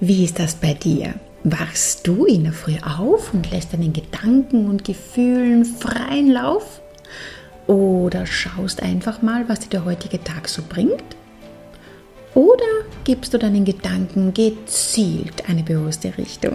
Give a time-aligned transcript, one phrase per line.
[0.00, 1.14] Wie ist das bei dir?
[1.42, 6.80] Wachst du in der Früh auf und lässt deinen Gedanken und Gefühlen freien Lauf?
[7.66, 11.02] Oder schaust einfach mal, was dir der heutige Tag so bringt?
[12.34, 16.54] Oder gibst du deinen Gedanken gezielt eine bewusste Richtung?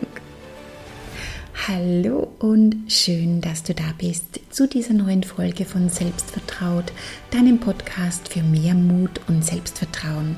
[1.67, 6.93] Hallo und schön, dass du da bist zu dieser neuen Folge von Selbstvertraut,
[7.31, 10.37] deinem Podcast für mehr Mut und Selbstvertrauen.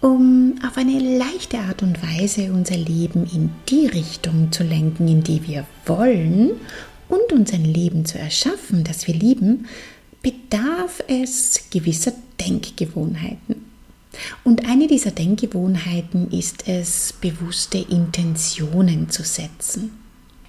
[0.00, 5.22] um auf eine leichte Art und Weise unser Leben in die Richtung zu lenken, in
[5.22, 6.52] die wir wollen
[7.08, 9.66] und uns ein Leben zu erschaffen, das wir lieben,
[10.22, 13.66] bedarf es gewisser Denkgewohnheiten.
[14.44, 19.90] Und eine dieser Denkgewohnheiten ist es, bewusste Intentionen zu setzen.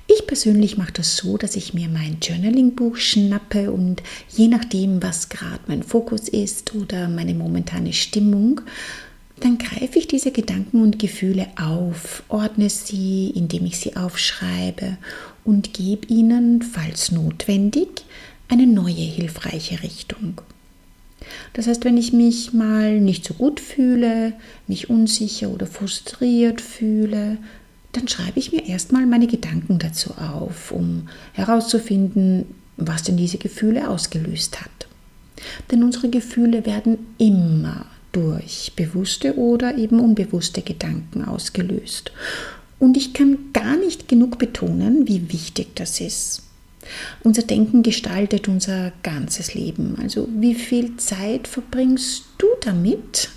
[0.08, 5.30] Ich persönlich mache das so, dass ich mir mein Journaling-Buch schnappe und je nachdem, was
[5.30, 8.62] gerade mein Fokus ist oder meine momentane Stimmung,
[9.40, 14.98] dann greife ich diese Gedanken und Gefühle auf, ordne sie, indem ich sie aufschreibe
[15.44, 18.06] und gebe ihnen, falls notwendig,
[18.48, 20.42] eine neue hilfreiche Richtung.
[21.54, 24.34] Das heißt, wenn ich mich mal nicht so gut fühle,
[24.68, 27.38] mich unsicher oder frustriert fühle,
[27.92, 32.46] dann schreibe ich mir erstmal meine Gedanken dazu auf, um herauszufinden,
[32.78, 34.88] was denn diese Gefühle ausgelöst hat.
[35.72, 42.12] Denn unsere Gefühle werden immer durch bewusste oder eben unbewusste Gedanken ausgelöst.
[42.80, 46.44] Und ich kann gar nicht genug betonen, wie wichtig das ist.
[47.24, 49.98] Unser Denken gestaltet unser ganzes Leben.
[50.02, 53.30] Also wie viel Zeit verbringst du damit,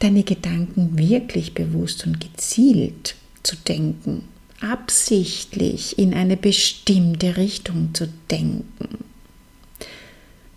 [0.00, 3.14] deine Gedanken wirklich bewusst und gezielt
[3.44, 4.24] zu denken,
[4.60, 9.04] absichtlich in eine bestimmte Richtung zu denken?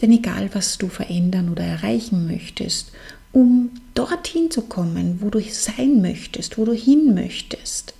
[0.01, 2.91] Denn egal, was du verändern oder erreichen möchtest,
[3.35, 7.93] um dorthin zu kommen, wo du sein möchtest, wo du hin möchtest,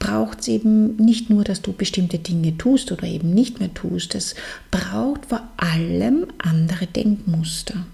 [0.00, 4.16] braucht es eben nicht nur, dass du bestimmte Dinge tust oder eben nicht mehr tust,
[4.16, 4.34] es
[4.72, 7.86] braucht vor allem andere Denkmuster.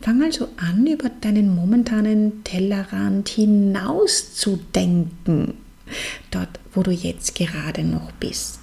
[0.00, 5.54] Fang also an, über deinen momentanen Tellerrand hinaus zu denken,
[6.30, 8.60] dort, wo du jetzt gerade noch bist.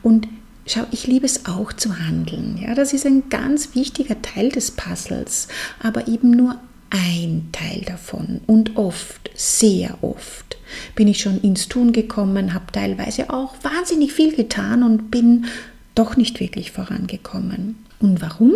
[0.00, 0.28] Und
[0.66, 2.58] Schau, ich liebe es auch zu handeln.
[2.62, 5.48] Ja, das ist ein ganz wichtiger Teil des Puzzles,
[5.82, 6.58] aber eben nur
[6.90, 8.40] ein Teil davon.
[8.46, 10.56] Und oft, sehr oft,
[10.94, 15.46] bin ich schon ins Tun gekommen, habe teilweise auch wahnsinnig viel getan und bin
[15.94, 17.76] doch nicht wirklich vorangekommen.
[18.00, 18.52] Und warum?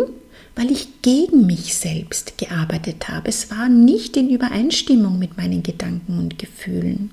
[0.55, 3.29] Weil ich gegen mich selbst gearbeitet habe.
[3.29, 7.11] Es war nicht in Übereinstimmung mit meinen Gedanken und Gefühlen.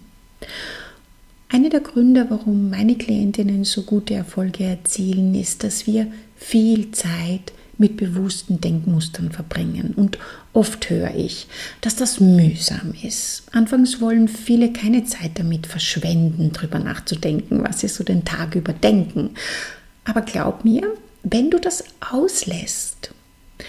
[1.49, 7.53] Einer der Gründe, warum meine Klientinnen so gute Erfolge erzielen, ist, dass wir viel Zeit
[7.79, 9.95] mit bewussten Denkmustern verbringen.
[9.97, 10.19] Und
[10.53, 11.47] oft höre ich,
[11.83, 13.45] dass das mühsam ist.
[13.53, 18.73] Anfangs wollen viele keine Zeit damit verschwenden, darüber nachzudenken, was sie so den Tag über
[18.73, 19.31] denken.
[20.05, 23.11] Aber glaub mir, wenn du das auslässt,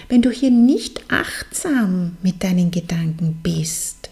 [0.10, 4.07] wenn du hier nicht achtsam mit deinen Gedanken bist,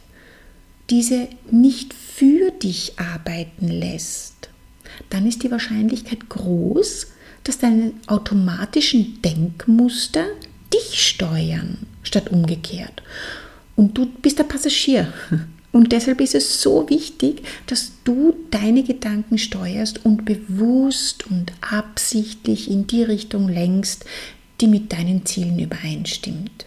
[0.90, 4.50] diese nicht für dich arbeiten lässt,
[5.10, 7.08] dann ist die Wahrscheinlichkeit groß,
[7.44, 10.26] dass deine automatischen Denkmuster
[10.74, 13.04] dich steuern, statt umgekehrt.
[13.76, 15.14] Und du bist der Passagier.
[15.72, 22.72] Und deshalb ist es so wichtig, dass du deine Gedanken steuerst und bewusst und absichtlich
[22.72, 24.06] in die Richtung lenkst,
[24.62, 26.66] die mit deinen Zielen übereinstimmt.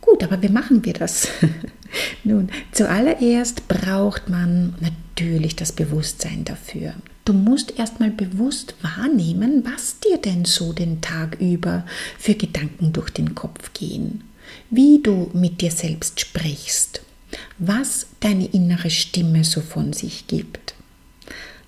[0.00, 1.28] Gut, aber wie machen wir das?
[2.24, 6.94] Nun, zuallererst braucht man natürlich das Bewusstsein dafür.
[7.24, 11.84] Du musst erstmal bewusst wahrnehmen, was dir denn so den Tag über
[12.18, 14.24] für Gedanken durch den Kopf gehen,
[14.70, 17.02] wie du mit dir selbst sprichst,
[17.58, 20.74] was deine innere Stimme so von sich gibt.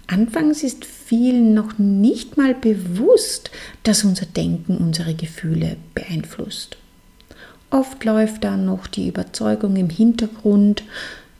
[0.06, 3.50] Anfangs ist vielen noch nicht mal bewusst,
[3.82, 6.76] dass unser Denken unsere Gefühle beeinflusst.
[7.72, 10.82] Oft läuft dann noch die Überzeugung im Hintergrund,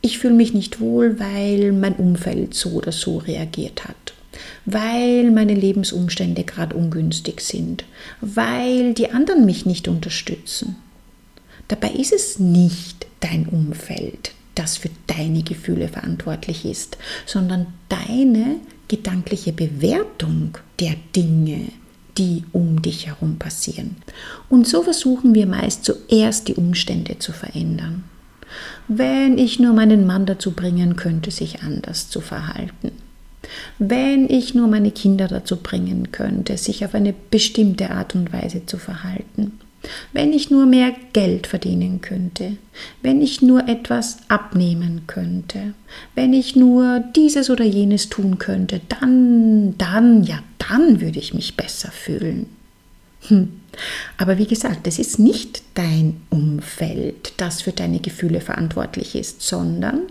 [0.01, 4.13] ich fühle mich nicht wohl, weil mein Umfeld so oder so reagiert hat,
[4.65, 7.85] weil meine Lebensumstände gerade ungünstig sind,
[8.19, 10.75] weil die anderen mich nicht unterstützen.
[11.67, 16.97] Dabei ist es nicht dein Umfeld, das für deine Gefühle verantwortlich ist,
[17.27, 18.55] sondern deine
[18.87, 21.67] gedankliche Bewertung der Dinge,
[22.17, 23.95] die um dich herum passieren.
[24.49, 28.03] Und so versuchen wir meist zuerst die Umstände zu verändern.
[28.87, 32.91] Wenn ich nur meinen Mann dazu bringen könnte, sich anders zu verhalten.
[33.79, 38.65] Wenn ich nur meine Kinder dazu bringen könnte, sich auf eine bestimmte Art und Weise
[38.65, 39.59] zu verhalten.
[40.13, 42.57] Wenn ich nur mehr Geld verdienen könnte,
[43.01, 45.73] wenn ich nur etwas abnehmen könnte,
[46.15, 51.57] wenn ich nur dieses oder jenes tun könnte, dann, dann, ja, dann würde ich mich
[51.57, 52.47] besser fühlen.
[53.27, 53.49] Hm.
[54.17, 60.01] Aber wie gesagt, es ist nicht dein Umfeld, das für deine Gefühle verantwortlich ist, sondern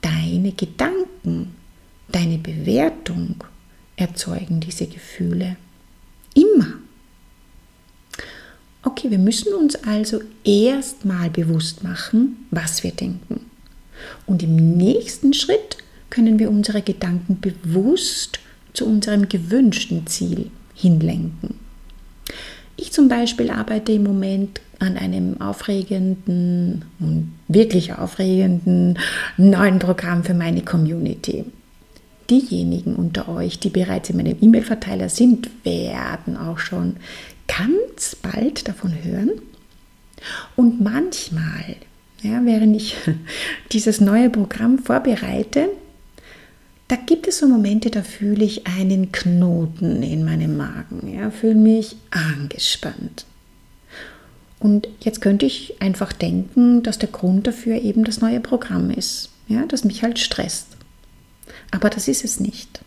[0.00, 1.54] deine Gedanken,
[2.10, 3.44] deine Bewertung
[3.96, 5.56] erzeugen diese Gefühle.
[6.34, 6.74] Immer.
[9.02, 13.50] Okay, wir müssen uns also erstmal bewusst machen, was wir denken.
[14.26, 15.76] Und im nächsten Schritt
[16.08, 18.38] können wir unsere Gedanken bewusst
[18.74, 21.56] zu unserem gewünschten Ziel hinlenken.
[22.76, 29.00] Ich zum Beispiel arbeite im Moment an einem aufregenden und wirklich aufregenden
[29.36, 31.44] neuen Programm für meine Community.
[32.30, 36.98] Diejenigen unter euch, die bereits in meinem E-Mail-Verteiler sind, werden auch schon
[37.58, 39.30] ganz bald davon hören.
[40.56, 41.76] Und manchmal,
[42.22, 42.96] ja, während ich
[43.72, 45.68] dieses neue Programm vorbereite,
[46.88, 51.54] da gibt es so Momente, da fühle ich einen Knoten in meinem Magen, ja, fühle
[51.54, 53.24] mich angespannt.
[54.58, 59.30] Und jetzt könnte ich einfach denken, dass der Grund dafür eben das neue Programm ist,
[59.48, 60.68] ja, das mich halt stresst.
[61.70, 62.82] Aber das ist es nicht.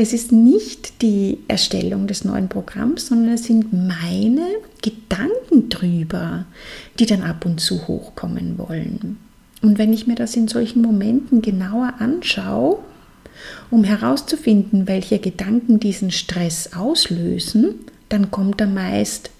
[0.00, 4.46] Es ist nicht die Erstellung des neuen Programms, sondern es sind meine
[4.80, 6.44] Gedanken drüber,
[7.00, 9.18] die dann ab und zu hochkommen wollen.
[9.60, 12.78] Und wenn ich mir das in solchen Momenten genauer anschaue,
[13.72, 17.74] um herauszufinden, welche Gedanken diesen Stress auslösen,
[18.08, 19.30] dann kommt da meist,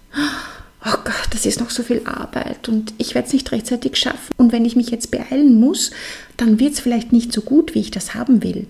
[0.84, 4.34] oh Gott, das ist noch so viel Arbeit und ich werde es nicht rechtzeitig schaffen.
[4.37, 5.93] Und wenn ich mich jetzt beeilen muss,
[6.37, 8.66] dann wird es vielleicht nicht so gut, wie ich das haben will.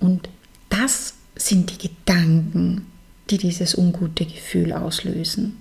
[0.00, 0.28] Und
[0.68, 2.86] das sind die Gedanken,
[3.30, 5.56] die dieses ungute Gefühl auslösen.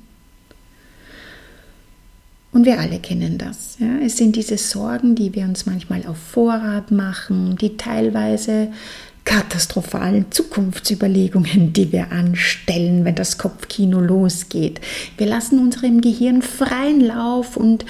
[2.52, 3.78] Und wir alle kennen das.
[3.80, 3.98] Ja?
[4.02, 8.70] Es sind diese Sorgen, die wir uns manchmal auf Vorrat machen, die teilweise
[9.26, 14.80] katastrophalen Zukunftsüberlegungen, die wir anstellen, wenn das Kopfkino losgeht.
[15.18, 17.86] Wir lassen unserem Gehirn freien Lauf und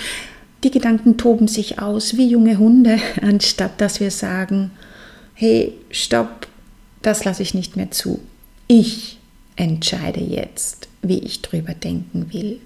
[0.63, 4.71] die Gedanken toben sich aus wie junge Hunde, anstatt dass wir sagen,
[5.35, 6.47] hey, stopp,
[7.01, 8.19] das lasse ich nicht mehr zu.
[8.67, 9.19] Ich
[9.55, 12.59] entscheide jetzt, wie ich drüber denken will.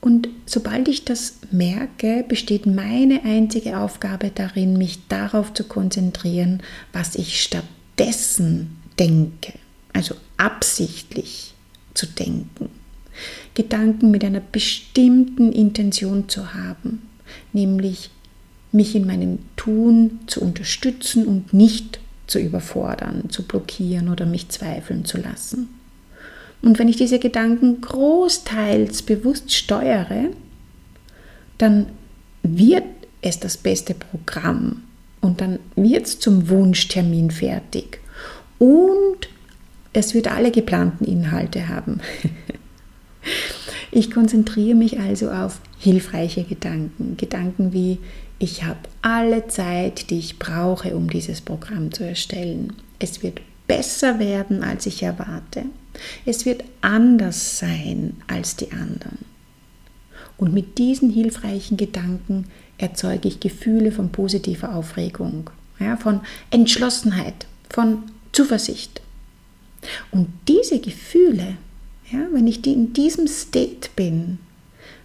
[0.00, 6.62] Und sobald ich das merke, besteht meine einzige Aufgabe darin, mich darauf zu konzentrieren,
[6.92, 9.54] was ich stattdessen denke.
[9.92, 11.54] Also absichtlich
[11.94, 12.68] zu denken.
[13.54, 17.02] Gedanken mit einer bestimmten Intention zu haben,
[17.52, 18.10] nämlich
[18.76, 25.04] mich in meinem Tun zu unterstützen und nicht zu überfordern, zu blockieren oder mich zweifeln
[25.04, 25.68] zu lassen.
[26.62, 30.30] Und wenn ich diese Gedanken großteils bewusst steuere,
[31.58, 31.86] dann
[32.42, 32.84] wird
[33.22, 34.82] es das beste Programm
[35.20, 38.00] und dann wird es zum Wunschtermin fertig
[38.58, 39.28] und
[39.92, 42.00] es wird alle geplanten Inhalte haben.
[43.90, 47.98] ich konzentriere mich also auf hilfreiche Gedanken, Gedanken wie
[48.38, 52.74] ich habe alle Zeit, die ich brauche, um dieses Programm zu erstellen.
[52.98, 55.64] Es wird besser werden, als ich erwarte.
[56.26, 59.18] Es wird anders sein als die anderen.
[60.36, 68.02] Und mit diesen hilfreichen Gedanken erzeuge ich Gefühle von positiver Aufregung, ja, von Entschlossenheit, von
[68.32, 69.00] Zuversicht.
[70.10, 71.56] Und diese Gefühle,
[72.12, 74.38] ja, wenn ich in diesem State bin,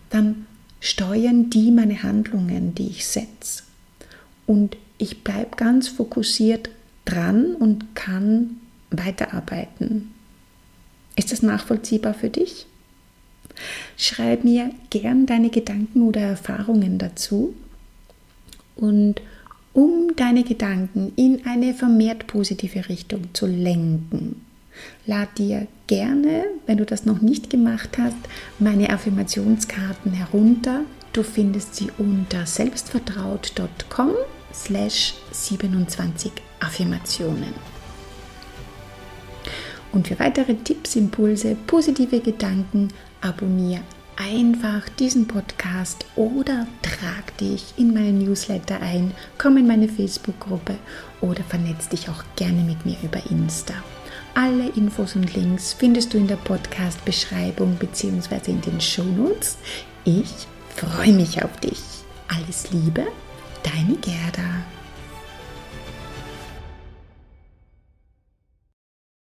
[0.09, 0.45] dann
[0.81, 3.63] steuern die meine Handlungen, die ich setze.
[4.45, 6.69] Und ich bleibe ganz fokussiert
[7.05, 8.57] dran und kann
[8.89, 10.11] weiterarbeiten.
[11.15, 12.65] Ist das nachvollziehbar für dich?
[13.95, 17.53] Schreib mir gern deine Gedanken oder Erfahrungen dazu.
[18.75, 19.21] Und
[19.73, 24.41] um deine Gedanken in eine vermehrt positive Richtung zu lenken,
[25.05, 28.17] lad dir gerne, wenn du das noch nicht gemacht hast,
[28.59, 30.81] meine Affirmationskarten herunter.
[31.13, 34.11] Du findest sie unter selbstvertraut.com
[34.53, 37.53] slash 27 Affirmationen.
[39.91, 43.83] Und für weitere Tipps, Impulse, positive Gedanken, abonniere
[44.15, 50.77] einfach diesen Podcast oder trag dich in meinen Newsletter ein, komm in meine Facebook-Gruppe
[51.21, 53.73] oder vernetz dich auch gerne mit mir über Insta.
[54.33, 58.51] Alle Infos und Links findest du in der Podcast-Beschreibung bzw.
[58.51, 59.57] in den Shownotes.
[60.05, 61.81] Ich freue mich auf dich.
[62.29, 63.05] Alles Liebe,
[63.63, 64.63] deine Gerda.